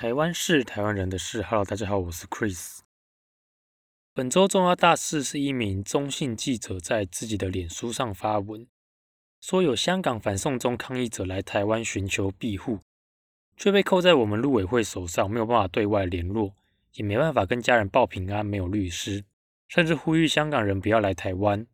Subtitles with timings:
[0.00, 1.42] 台湾是台湾人的事。
[1.42, 2.78] Hello，大家好，我是 Chris。
[4.14, 8.66] 本周重要大事是一名中信记者在自己的脸书上发文，
[9.42, 12.78] 说有香港反送中抗议者来台湾寻求庇护，
[13.58, 16.54] 却被扣在我们陆委会手上，没有办法对外联络，
[16.94, 19.26] 也没办法跟家人报平安，没有律师，
[19.68, 21.66] 甚至呼吁香港人不要来台湾。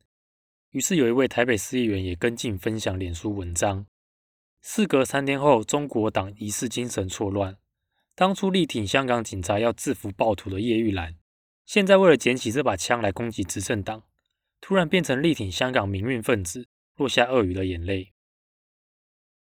[0.73, 3.87] 于是有一位台北市议员也跟进分享脸书文章。
[4.61, 7.57] 事隔三天后，中国党疑似精神错乱。
[8.17, 11.17] 当初力挺香港警察要制服暴徒的叶玉兰，
[11.67, 14.05] 现在为了捡起这把枪来攻击执政党，
[14.59, 16.67] 突然变成力挺香港民运分子，
[16.97, 18.15] 落下鳄鱼的眼泪。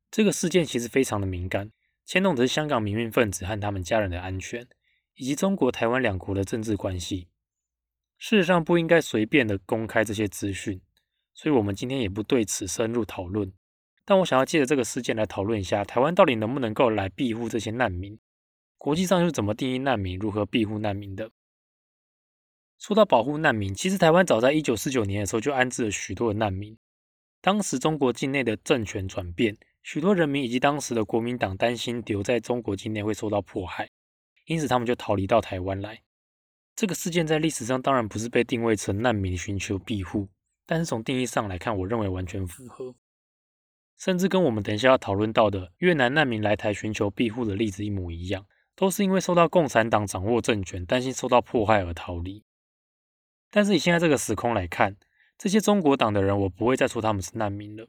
[0.10, 1.72] 这个事件其实非常的敏感，
[2.06, 4.68] 牵动的是香港民运分子和他们家人的安全，
[5.14, 7.28] 以及中国台湾两国的政治关系。
[8.18, 10.82] 事实上不应该随便的公开这些资讯。
[11.36, 13.54] 所以，我们今天也不对此深入讨论。
[14.06, 18.18] 但我想要借着这个事件来讨论一下，台湾到底能不能够来庇护这些难民？
[18.86, 20.20] 国际上又怎么定义难民？
[20.20, 21.32] 如何庇护难民的？
[22.78, 26.78] 说到保护难民，其实台湾早在一九四九年的时候就安置了许多的难民。
[27.42, 33.90] 当时中国境内的政权转变，许多人民以及当时的国民党担心留在中国境内会受到迫害，
[34.46, 36.04] 因此他们就逃离到台湾来。
[36.76, 40.30] 这个事件在历史上当然不是被定位成难民寻求庇护。
[40.68, 42.94] 但是从定义上来看，我认为完全符合，
[43.98, 52.44] 甚至跟我们等一下要讨论到的越南难民来台寻求庇护的例子一模一样，都是因为受到共产党掌握政权，担心受到迫害而逃离。
[53.50, 54.98] 但是以现在这个时空来看，
[55.38, 57.88] 这些中国党的人，我不会再说他们是难民了，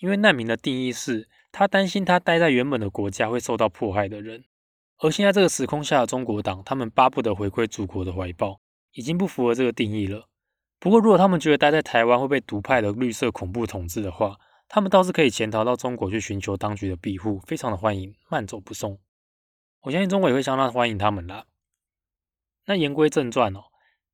[0.00, 4.44] 因为难民的定义是他担心他待在原本的国家会受到迫害的人，
[4.98, 8.60] 而现在这个时空下的中国党，他们巴不得回归祖国的怀抱，
[8.92, 10.28] 已经不符合这个定义了。
[10.78, 14.36] 不过，如果他们觉得待在台湾会被独派的绿色恐怖统治的话，
[14.68, 18.98] 他们倒是可以潜逃到中国去寻求当局的庇护，非常的欢迎，慢走不送。
[19.86, 21.46] 我相信中国也会相当欢迎他们啦。
[22.66, 23.66] 那言归正传哦，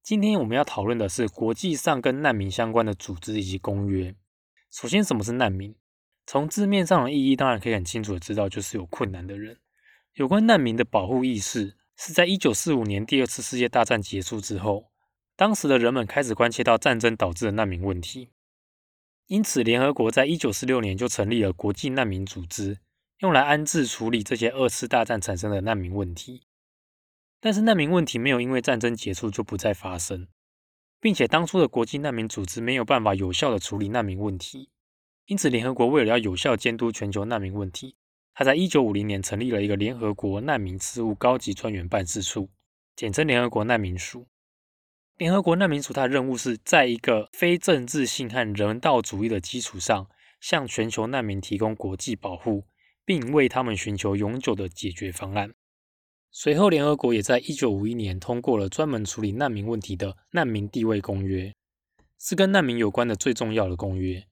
[0.03, 4.15] 今天我们要讨论的是国际上跟难民相关的组织以及公约。
[4.71, 5.75] 首先，什么是难民？
[6.27, 9.59] 从字面上的意义，当然可以很清楚的知道，就是有困难的人。
[10.13, 14.93] 有关难民的保护意识，是在一九四五年第二次世界大战结束之后。
[15.37, 18.29] 当时的人们开始关切到战争导致的难民问题，
[19.27, 22.79] 因此联合国在一九四六年就成立了国际难民组织，
[23.23, 26.43] 用来安置处理这些二次大战产生的难民问题。
[27.41, 30.27] 但是难民问题没有因为战争结束就不再发生，
[31.01, 34.71] 并且当初的国际难民组织没有办法有效的处理难民问题，
[35.27, 37.95] 因此联合国为了要有效监督全球难民问题，
[38.35, 42.51] 他在一九五零年成立了一个联合国难民事务高级专员办事处，
[42.97, 44.27] 简称联合国难民署。
[45.17, 50.09] 联合国难民署，它的任务是在一个非政治性和人道主义的基础上，
[50.41, 52.65] 向全球难民提供国际保护，
[53.05, 55.55] 并为他们寻求永久的解决方案。
[56.31, 61.45] 随后，联合国也在一九五一年通过了专门处理难民问题的《难民地位公约》，
[62.19, 64.25] 是跟难民有关的最重要的公约。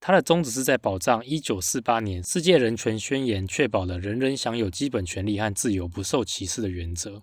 [0.00, 7.22] 它的宗旨是在保障一九四八年世界人权宣言确保了人人享有基本权利和自由、不受歧视的原则。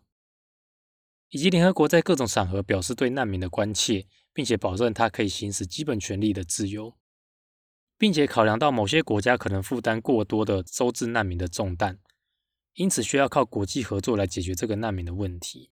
[1.32, 6.96] 以及联合国在各种场合表示对难民的关切，并且保证他可以行使基本权利的自由，
[8.00, 12.00] 并且考量到某些国家可能负担过多的收治难民的重担，
[12.74, 15.70] 因此需要靠国际合作来解决这个难民的问题。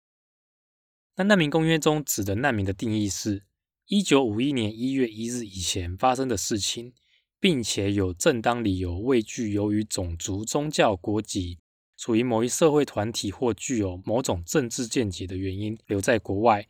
[1.17, 3.45] 那难民公约中指的难民的定义是：
[3.87, 6.95] 一九五一年一月一日以前发生的事情，
[7.41, 11.59] 并且有正当理由畏惧由于种族、宗教、国籍。
[11.99, 16.67] 处于某一社会团体或具有某种政治见解的原因留在国外，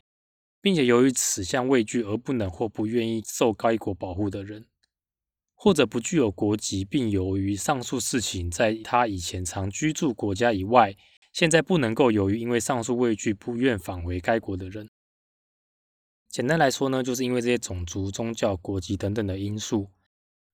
[0.61, 4.67] 并且由于此项畏惧而不能或不愿意受该国保护的人，
[5.63, 10.97] 或者不具有国籍，并由于上述事情在他以前常居住国家以外，
[11.33, 14.91] 现在不能够由于因为上述畏惧不愿返回该国的人。
[16.29, 19.93] 简单来说呢，就是因为这些种族、宗教、国籍等等的因素，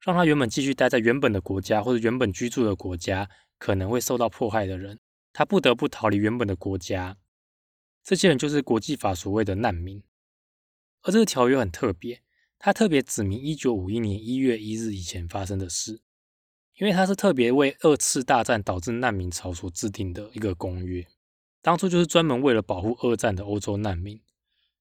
[0.04, 3.30] 让他原本继续待在原本的国家或者原本居住的国家。
[3.56, 5.00] 可能会受到迫害的人，
[5.32, 7.16] 他不得不逃离原本的国家。
[8.04, 10.02] 这些人就是国际法所谓的难民。
[11.00, 12.20] 而这个条约很特别，
[12.58, 16.00] 它特别指明一九五一年一月一日以前发生的事，
[16.78, 21.06] 因为它是特别为二次大战导致难民潮所制定的一个公约。
[21.62, 24.20] 当初就是专门为了保护二战的欧洲难民。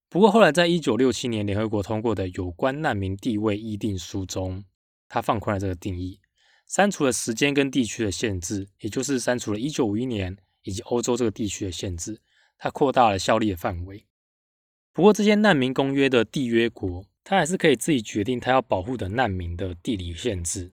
[0.09, 4.63] 不过后来在一九六七年联合国通过的有关难民地位议定书中，
[5.07, 6.19] 它放宽了这个定义。
[6.65, 12.21] 删除了时间跟地区的限制，也就是删除了一九五一年以及欧洲这个地区的限制，
[12.57, 14.05] 它扩大了效力的范围。
[14.91, 20.71] 不过，这些难民公约的缔约国，他还是可以自己决定他要保护的难民的地理限制。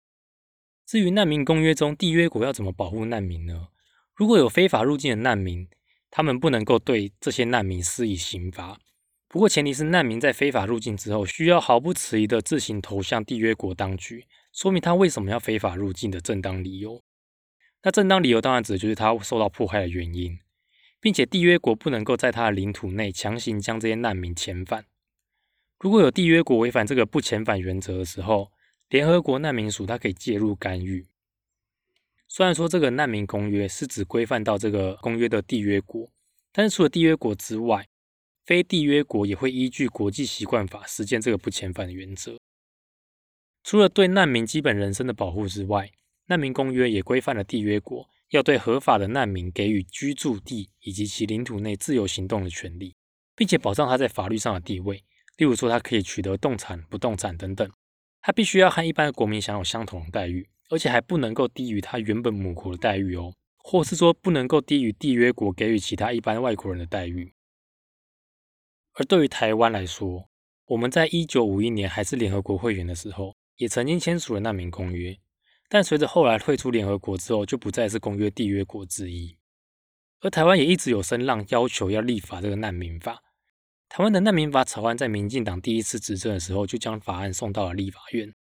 [0.85, 3.67] 至于难民公约中缔约国要怎么保护难民呢？
[4.15, 5.67] 如果有非法入境的难民，
[6.09, 8.79] 他们不能够对这些难民施以刑罚。
[9.27, 17.03] 不过前提是难民在非法入境之后，需要毫不迟疑的自行投向缔约国当局，说明他为什么要非法入境的正当理由。
[17.83, 20.39] 那正当理由当然指的就是他受到迫害的原因，
[21.01, 24.85] 并且缔约国不能够在他的领土内强行将这些难民遣返。
[25.79, 28.51] 如果有缔约国违反这个不遣返原则的时候，
[28.89, 31.07] 联合国难民署它可以介入干预。
[32.27, 36.11] 虽然说这个难民公约是只规范到这个公约的缔约国，
[36.51, 37.87] 但是除了缔约国之外，
[38.43, 42.37] 非缔约国也会依据国际习惯法实践这个不遣返的原则。
[43.63, 45.91] 除了对难民基本人身的保护之外，
[46.25, 52.95] 难民公约也规范了缔约国要对合法的难民给予居住地以及其领土内自由行动的权利，
[53.35, 55.03] 并且保障他在法律上的地位。
[55.37, 57.71] 例如说，他可以取得动产、不动产等等，
[58.21, 60.49] 他必须要和一般的国民享有相同的待遇。
[60.69, 67.33] 而且还不能够低于他原本母国的待遇哦，或是说不能够低于缔约国给予其他一般外国人的待遇。
[68.95, 70.27] 而对于台湾来说，
[70.65, 75.17] 我们在一九五一年还是联合国会员的时候，也曾经签署了难民公约，
[75.69, 79.37] 但随着后来退出联合国之后，就不再是公约缔约国之一。
[80.19, 83.23] 而台湾也一直有声浪要求要立法这个难民法。
[83.89, 88.33] 台湾的难民法草案在民进党第一次执政的时候，就将法案送到了立法院。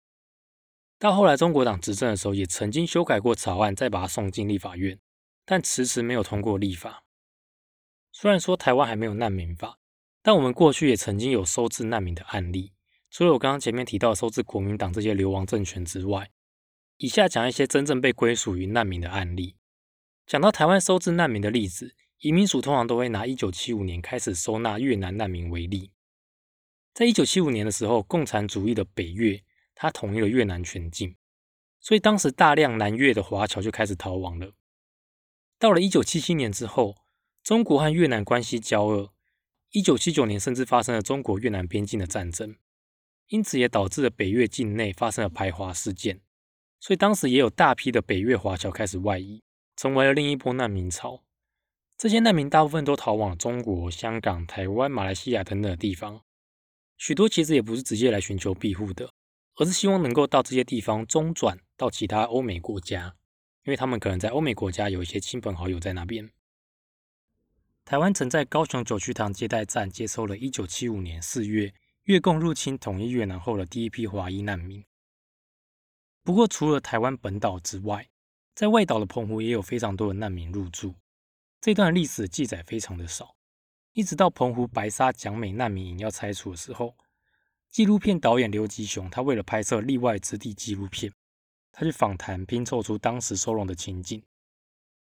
[0.99, 4.99] 到后来，中国党执政的时候，也曾经修改过草案，再把它送进立法院，
[5.45, 7.03] 但迟迟没有通过立法。
[8.11, 9.79] 虽然说台湾还没有难民法，
[10.23, 12.73] 但我们过去也曾经有收治难民的案例。
[13.09, 16.29] 除了我刚刚前面提到收治国民党这些流亡政权之外，
[16.97, 19.55] 以下讲一些真正被归属于难民的案例。
[20.25, 25.91] 讲到台湾收治难民的例子，移民署通常都会拿一九七五年开始收纳越南难民为例。
[26.93, 29.43] 在一九七五年的时候，共产主义的北越。
[29.79, 31.15] 他统一了越南全境，
[31.79, 34.53] 所以当时大量南越的华侨就开始逃亡了。
[35.59, 36.95] 到了一九七七年之后，
[37.43, 39.13] 中国和越南关系交恶，
[39.69, 42.55] 一九七九年甚至发生了中国越南边境的战争，
[43.27, 46.21] 因此也导致了北越境内发生了排华事件，
[46.79, 49.43] 所以当时也有大批的北越华侨开始外移，
[49.75, 51.23] 成为了另一波难民潮。
[51.97, 56.21] 这些难民大部分都逃往中国、香港、台湾、马来西亚等等的地方，
[56.95, 59.11] 许多其实也不是直接来寻求庇护的。
[59.59, 63.15] 而是希望能够到这些地方中转到其他欧美国家，
[63.63, 66.29] 因为他们可能在欧美国家有一些亲朋好友在那边。
[67.83, 71.73] 台湾曾在高雄九曲堂接待站接收了1975年4月
[72.03, 74.85] 越共入侵统一越南后的第一批华裔难民。
[76.23, 78.07] 不过，除了台湾本岛之外，
[78.53, 80.93] 在外岛的澎湖也有非常多的难民入住。
[81.59, 83.35] 这段历史记载非常的少，
[83.93, 86.95] 一直到澎湖白沙蒋美难民营要拆除的时候。
[87.69, 91.11] 纪录片导演刘吉雄，他为了拍摄《例外之地》纪录片，
[91.71, 94.23] 他去访谈拼凑出当时收容的情景，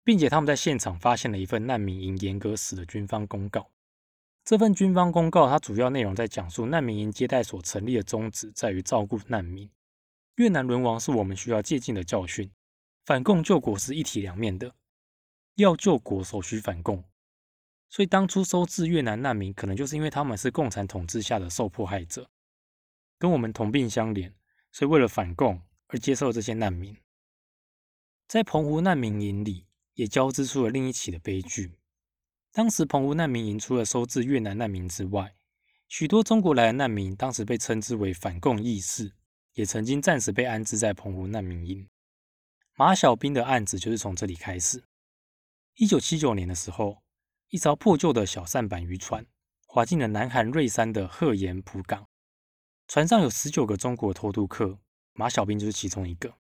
[0.04, 3.70] 并且他们在现场发现了一份难民营严格死的军方公告。
[4.44, 9.70] 这份军方公告，它主要内容在讲述难民营接待所成立的宗旨在于照顾难民。
[10.36, 12.50] 越南沦亡是我们需要借鉴的教训。
[13.06, 14.74] 反共救国是一体两面的，
[15.64, 17.04] 要救国首需反共。
[17.90, 22.30] 所以当初收治越南难民，可能就是因为他们是共产统治下的受迫害者。
[23.18, 24.32] 跟我们同病相怜，
[24.72, 26.96] 所以为了反共而接受这些难民。
[28.28, 31.80] 在澎湖难民营里，也交织出了另一起的悲剧。
[32.52, 35.36] 当时澎湖难民营除了收治越南难民之外，
[35.88, 39.14] 许多中国来的难民当时被称之为反共义士，
[39.54, 41.90] 也曾经暂时被安置在澎湖难民营。
[42.76, 44.84] 马小兵的案子就是从这里开始。
[45.80, 47.02] 一九七九年的时候，
[47.48, 49.26] 一艘破旧的小舢板渔船
[49.66, 52.06] 划进了南韩瑞山的鹤岩浦港。
[52.86, 54.78] 船上有十九个中国偷渡客，
[55.14, 56.36] 马小兵就是其中一个。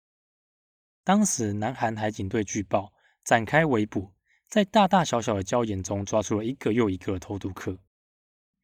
[1.04, 2.94] 当时南韩海警队据报
[3.26, 4.14] 展开围捕，
[4.48, 7.78] 在大大小小的礁岩中抓出了一个又一个的偷渡客。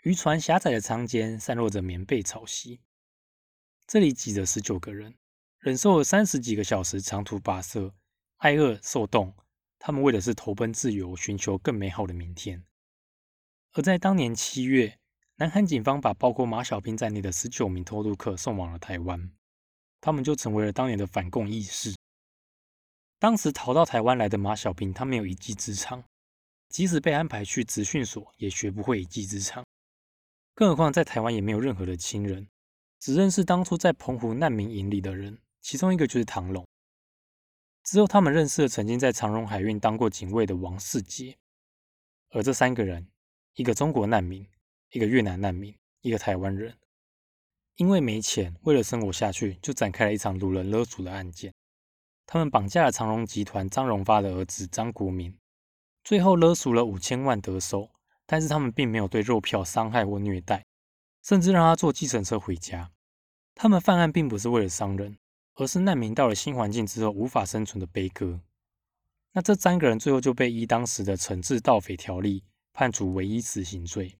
[0.03, 2.79] 渔船狭窄的舱间散落着棉被草席，
[3.85, 5.15] 这里挤着十九个人，
[5.59, 7.93] 忍受了三十几个小时长途跋涉，
[8.37, 9.35] 挨饿受冻，
[9.83, 12.63] 他们为的是投奔自由，寻求更美好的明天。
[13.73, 15.00] 而在当年七月。
[15.38, 19.31] 南韩警方把包括马小兵在内的十九名偷渡客送往了台湾，
[20.00, 21.95] 他们就成为了当年的反共义士。
[23.17, 26.03] 当时逃到台湾来的马小兵，他没有一技之长，
[26.69, 29.65] 即使被安排去职训所，也学不会一技之长。
[30.53, 32.47] 更何况在台湾也没有任何的亲人，
[33.00, 36.63] 只认识当初在澎湖难民营里的人，其中一个就是唐龙。
[37.83, 41.38] 之后他们认识了曾经在长荣海运当过警卫的王世杰，
[42.29, 43.07] 而这三个人，
[43.55, 44.47] 一个中国难民。
[44.93, 46.77] 一个越南难民，一个台湾人，
[47.77, 51.53] 因为没钱，为了生活下去，就展开了一场掳人勒赎的案件。
[52.25, 55.33] 他们绑架了长荣集团张荣发的儿子张国民，
[56.03, 57.89] 最后勒赎了五千万得手，
[58.25, 60.65] 但是他们并没有对肉票伤害或虐待，
[61.23, 62.91] 甚至让他坐计程车回家。
[63.55, 65.17] 他们犯案并不是为了伤人，
[65.61, 68.41] 而是难民到了新环境之后无法生存的悲歌。
[69.31, 74.17] 那这三个人最后就被依当时的惩治盗匪条例判处唯一死刑罪。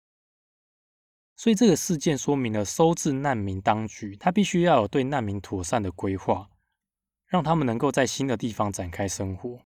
[1.36, 6.48] 所以这个事件说明了收治难民当局，他必须要有对难民妥善的规划，
[7.26, 9.60] 让他们能够在新的地方展开生活。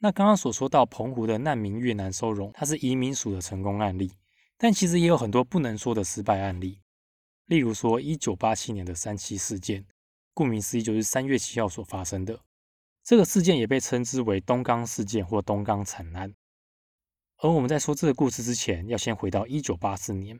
[0.00, 4.12] 那刚刚所说到澎湖的难民越南收容，它是移民署的成功案例，
[4.58, 6.82] 但其实也有很多不能说的失败案例。
[7.46, 9.86] 例如说，一九八七年的三七事件，
[10.38, 12.38] 顾名思义就是三月七号所发生的。
[13.02, 16.32] 这个事件也被称之为东冈事件或东冈惨案。
[17.38, 20.38] 而我们在说这个故事之前，要先回到一九八四年。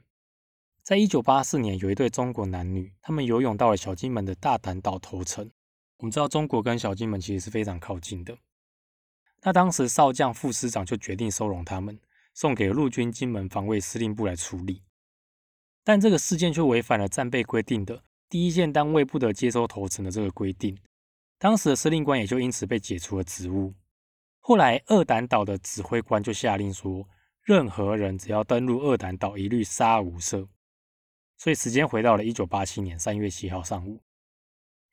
[0.84, 5.50] 在一九八四年，有一对中国男女，他们游泳到了小金门的大胆岛头城。
[5.96, 8.38] 我们知道中国跟小金门其实是非常靠近的。
[9.42, 11.98] 那当时少将副师长就决定收容他们，
[12.34, 14.84] 送给陆军金门防卫司令部来处理。
[15.82, 20.78] 但这个事件却违反了战备规定的第一线单位不得接收投诚的这个规定。
[21.38, 23.74] 当时的司令官也就因此被解除了职务。
[24.40, 27.08] 后来，二胆岛的指挥官就下令说，
[27.42, 30.48] 任何人只要登陆二胆岛，一律杀无赦。
[31.36, 34.02] 所以，时间回到了一九八七年三月七号上午，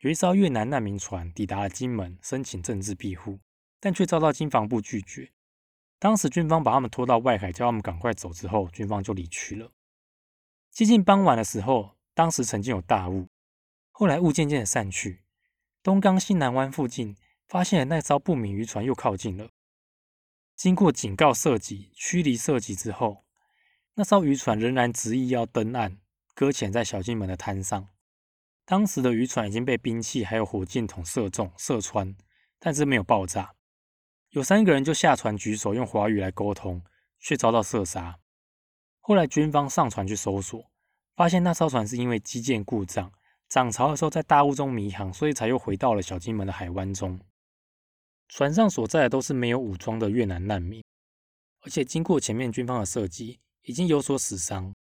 [0.01, 3.39] 有一艘越南难民船抵达了金门，申请政治庇护，
[3.79, 5.31] 但却遭到金防部拒绝。
[5.97, 9.71] 当时军方把他们拖到外海，叫他们赶快走，之后军方就离去了。
[10.69, 13.27] 接近傍晚的时候，当时曾经有大雾，
[13.91, 15.21] 后来雾渐渐的散去，
[15.83, 17.15] 东港西南湾附近。
[17.47, 19.49] 发现了那艘不明渔船又靠近了。
[20.55, 23.23] 经过警告射击、驱离射击之后，
[23.93, 25.99] 那艘渔船仍然执意要登岸，
[26.33, 27.89] 搁浅在小金门的滩上。
[28.65, 32.15] 当时的渔船已经被兵器还有火箭筒射中、射穿，
[32.57, 33.53] 但是没有爆炸。
[34.29, 36.83] 有三个人就下船举手用华语来沟通，
[37.19, 38.17] 却遭到射杀。
[38.99, 40.71] 后来军方上船去搜索，
[41.15, 43.11] 发现那艘船是因为机件故障，
[43.47, 47.19] 涨潮的时候在大雾中迷航，所以才又回到了小金门的海湾中。
[48.27, 50.83] 船上所在的都是没有武装的越南难民，
[51.61, 54.73] 而且经过前面军方的射击，已经有所死伤。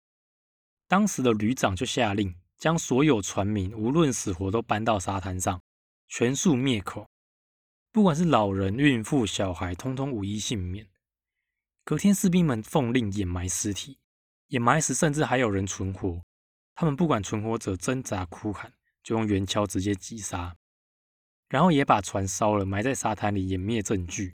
[0.87, 5.61] 当时的旅长就下令，将所有船民无论死活都搬到沙滩上，
[6.07, 7.07] 全数灭口，
[7.91, 10.87] 不管是老人、孕妇、小孩，通通无一幸免。
[11.83, 13.99] 隔天，士兵们奉令掩埋尸体，
[14.53, 16.21] 掩埋时甚至还有人存活。
[16.75, 20.55] 他们不管存活者挣扎哭喊，就用圆锹直接击杀。
[21.49, 24.35] 然后也把船烧了，埋在沙滩里，湮灭证据，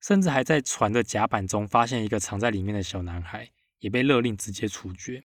[0.00, 3.50] 甚至还在船的甲板中发现一个藏在里面的小男孩，
[3.80, 5.24] 也被勒令直接处决。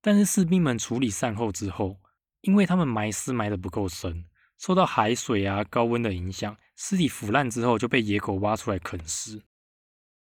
[0.00, 2.00] 但是士兵们处理善后之后，
[2.40, 4.24] 因为他们埋尸埋得不够深，
[4.58, 9.44] 受到海水啊、高温的影响，尸体腐烂之后就被野狗挖出来啃食。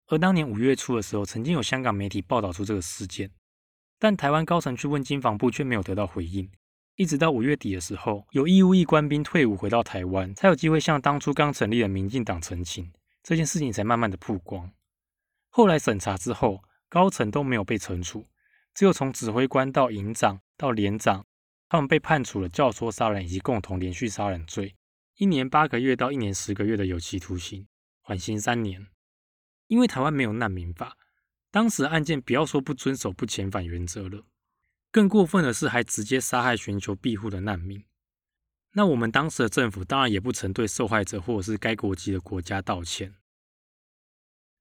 [0.07, 3.31] 而当年五月初的时候，曾经有香港媒体报道出这个事件，
[3.97, 6.51] 但台湾高层去问经防部，却没有得到回应。
[6.95, 12.91] 一直到五月底的时候，有义务役官兵退伍回到台湾，才有机会向当初刚成立的民进党澄清
[13.23, 14.69] 这件事情，才慢慢的曝光。
[15.49, 18.25] 后来审查之后，高层都没有被惩处，
[18.75, 21.25] 只有从指挥官到营长到连长，
[21.69, 24.75] 他们被判处了教唆杀人以及共同连续杀人罪，
[25.17, 27.65] 一年八个月到一年十个月的有期徒刑，
[28.01, 28.92] 缓刑三年。
[29.67, 30.97] 因为台湾没有难民法，
[31.51, 34.25] 当时案件不要说不遵守不遣返原则了。
[34.91, 37.83] 更过分的是，还直接杀害寻求庇护的难民。
[38.73, 43.15] 那我们当时的政府当然也不曾对受害者或者是该国籍的国家道歉。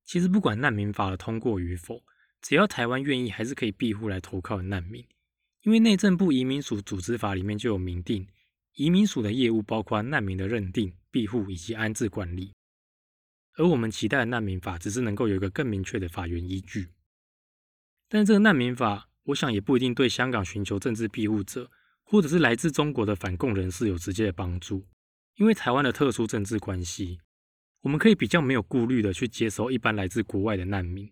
[0.05, 2.03] 其实不管难民法的通过与否，
[2.41, 5.07] 只要台湾愿意，还是可以庇护来投靠的难民。
[5.63, 8.27] 因为内政部移民署组织法里面就有明定，
[8.75, 12.53] 移民署的业务包括难民的认定、庇护以及安置管理。
[13.57, 16.91] 而我们期待的难民法，只是能够有一个更明确的法源依据。
[18.09, 19.09] 但是这个难民法。
[19.27, 21.71] 我想也不一定对香港寻求政治庇护者，
[22.03, 24.85] 或者是来自中国的反共人士有直接的帮助，
[25.37, 27.21] 因为台湾的特殊政治关系，
[27.83, 31.09] 我们可以比较没有顾虑的去接收一般来自国外的难民，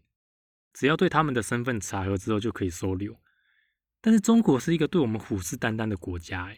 [0.73, 3.17] 只要对他们的身份查核之后就可以收留。
[4.01, 6.53] 但是中国是一个对我们虎视眈眈的国家，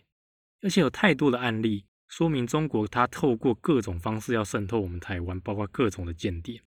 [0.62, 6.61] 而且有太多的案例说明中国它透过各种方式要渗透我们台湾，包括各种的间谍，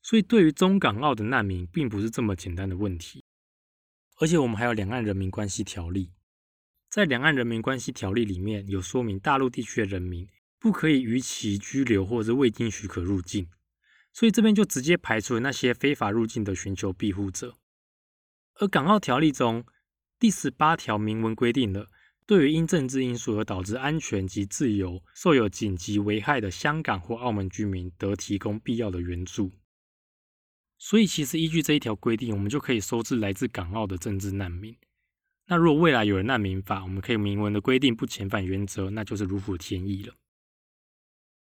[0.00, 3.24] 所以对于中港澳的难民，并不是这么简单的问题。
[4.20, 6.06] 而且我们还有《两岸人民关系条例》。
[6.88, 10.28] 在《两岸人民关系条例》里面有说明，大陆地区的人民
[10.60, 13.48] 不可以逾期居留或者未经许可入境，
[14.12, 17.56] 所以这边就直接排除了那些非法入境的寻求庇护者。
[18.60, 19.66] 而《港澳条例》中
[20.20, 21.89] 第十八条明文规定了，
[22.30, 29.50] 对于因政治因素而导致安全及自由受有紧急危害的香港或澳门居民，得提供必要的援助。
[30.78, 34.76] 所以，其实依据这一条规定，我们就可以收治来自港澳的政治难民。
[35.48, 40.14] 那如果未来有了难民法，我们可以明文的规定不遣返原则，那就是如虎添翼了。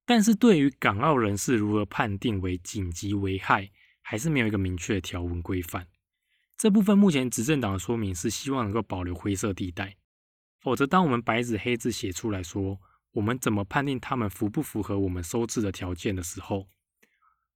[0.05, 3.71] 但是对于港澳人士如何判定为紧急危害，
[4.03, 5.87] 还是没有一个明确的条文规范。
[6.55, 9.96] 这部分目前执政党的说明是希望能够保留灰色地带，
[10.67, 12.77] 否则当我们白纸黑字写出来说，
[13.11, 16.67] 我们怎么判定他们符不符合我们收治的条件的时候，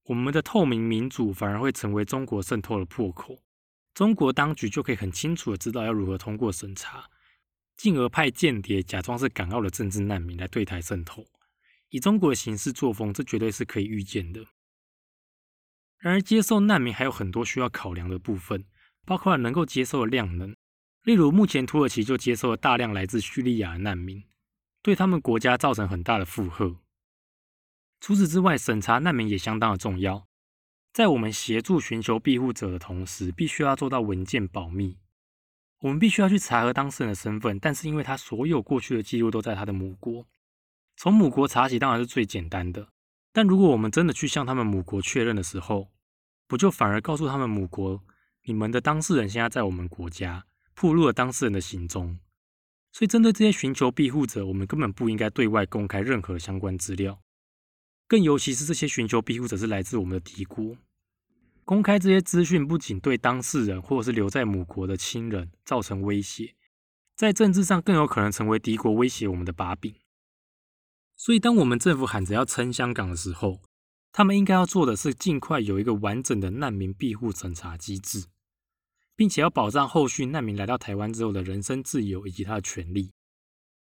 [0.04, 3.44] 我们的透明民主反而会成为中国渗透的破口，
[3.94, 7.10] 中国当局就可以很清楚的知道要如何通过审查，
[7.76, 11.26] 进而派间谍假装是港澳的政治难民来对台渗透。
[11.90, 14.46] 以中国的行事作风，这绝对是可以预见的。
[15.98, 18.64] 然而，接受难民还有很多需要考量的部分，
[19.06, 20.56] 包括能够接受的量能。
[21.04, 24.24] 例如，目前土耳其就接受了大量来自叙利亚的难民，
[24.82, 26.78] 对他们国家造成很大的负荷。
[28.00, 30.28] 除此之外，审查难民也相当的重要。
[30.94, 34.98] 在我们协助寻求庇护者的同时，必须要做到文件保密。
[35.80, 40.28] 我们必须要去查核当事人的身份，但是因为他所有过去的记录都在他的母国，
[40.98, 42.90] 从母国查起当然是最简单的。
[43.32, 45.88] 但如果我们真的去向他们母国确认的时候，
[46.48, 48.04] 不就反而告诉他们母国，
[48.44, 50.46] 你们的当事人现在在我们国家，
[50.82, 52.18] 暴露了当事人的行踪。
[52.92, 57.22] 所以，针对这些寻求庇护者，我们根本不应该对外公开任何相关资料。
[58.08, 60.76] 更尤其是这些寻求庇护者是来自我们的敌国，
[61.64, 66.56] 公开这些资讯不仅对当事人或者是留在母国的亲人造成威胁，
[67.16, 69.94] 在政治上更有可能成为敌国威胁我们的把柄。
[71.16, 73.62] 所以，当我们政府喊着要撑香港的时候，
[74.12, 78.26] 他们应该要做的是尽快有一个完整的难民庇护审查机制，
[79.16, 83.14] 并且要保障后续难民来到台湾之后的人身自由以及他的权利。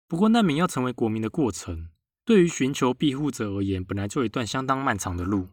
[0.09, 1.91] 不过，难民要成为国民的过程。
[2.25, 5.49] 对于寻求庇护者而言，本来就有一段相当漫长的路，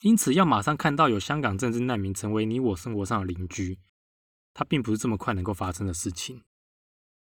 [0.00, 3.80] 因此要马上看到有香港政治难民成为你我生活上的邻居，
[4.54, 6.42] 它并不是这么快能够发生的事情。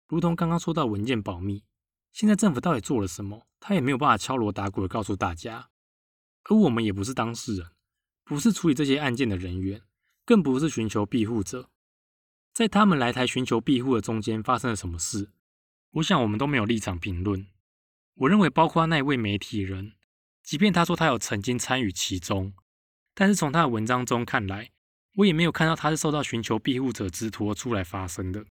[0.06, 1.64] 如同刚刚说到文件保密，
[2.12, 5.70] 现在政府到底做了什么，他也没有办法敲锣打鼓的告诉大家，
[6.44, 7.72] 而我们也不是当事人，
[8.22, 9.82] 不是处理这些案件的人员，
[10.24, 11.70] 更不是寻求庇护者，
[12.52, 15.30] 在他们来台寻求庇护的中间发生了什么事，
[15.90, 17.46] 我想我们都没有立场评论。
[18.14, 19.92] 我认为，包括那一位媒体人，
[20.42, 22.54] 即便他说他有曾经参与其中，
[23.12, 24.70] 但是从他的文章中看来，
[25.16, 28.46] 我也没有看到他是受到寻求庇护者之托出来发生的。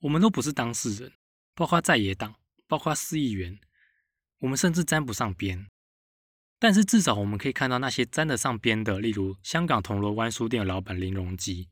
[0.00, 1.12] 我们都不是当事人，
[1.54, 2.34] 包括在野党，
[2.66, 3.58] 包括市议员，
[4.40, 5.68] 我们甚至沾不上边。
[6.62, 11.68] 但是至少我们可以看到那些沾得上边的，例如香港铜锣湾书店的老板林荣基，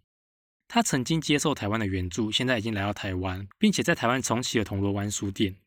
[0.66, 5.60] 他曾经接受台湾的援助，现在已经来到台湾，并且在台湾重启了铜锣湾书店。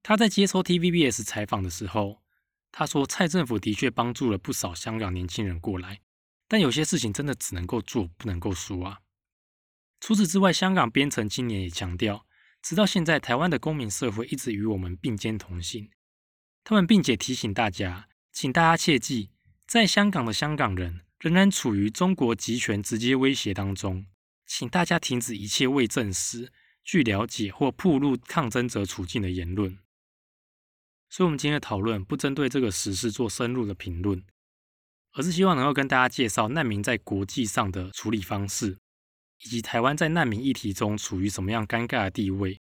[0.00, 2.22] 他在接受 TVBS 采访的时候，
[2.70, 6.00] 他说：“蔡政府的确帮助了不少香港年轻人过来，
[6.46, 9.00] 但有些事情真的只能够做，不能够说啊。”
[9.98, 12.28] 除此之外，香港编程青年也强调，
[12.62, 15.90] 直到现在，台湾的公民社会一直与我们并肩同行。
[16.64, 19.28] 他们并且提醒大家，请大家切记，
[19.66, 24.06] 在香港的香港人仍然处于中国集权直接威胁当中，
[24.46, 26.50] 请大家停止一切未证实、
[26.82, 29.78] 据了解或曝露抗争者处境的言论。
[31.10, 34.24] 所以，我们今天的讨论不针对这个时事做深入的评论，
[35.12, 38.78] 而是希望能够跟大家介绍难民在国际上的处理方式，
[39.44, 42.58] 以及台湾在难民议题中处于什么样尴尬的地位。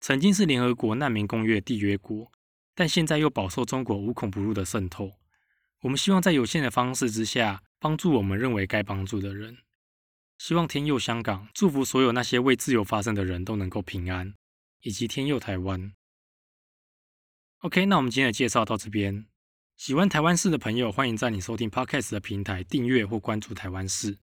[0.00, 2.32] 曾经是联合国难民公约缔约国，
[2.78, 5.10] 但现在又饱受中国无孔不入的渗透。
[5.80, 9.58] 我们希望在有限的方式之下，帮助我们认为该帮助的人。
[10.38, 14.32] 希望天佑香港，祝福所有那些为自由发声的人都能够平安，
[14.82, 15.92] 以及天佑台湾。
[17.62, 19.26] OK，那我们今天的介绍到这边。
[19.76, 24.18] 喜欢台湾事的朋友，欢迎在你收听 Podcast 的平台订阅或关注台湾事。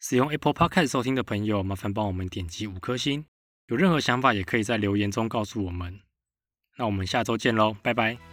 [0.00, 3.24] 使用 Apple Podcast 收听的朋友，麻烦帮我们点击五颗星。
[3.66, 6.00] 有任何想法，也可以在留言中告诉我们。
[6.76, 8.29] 那我们下周见喽，拜拜。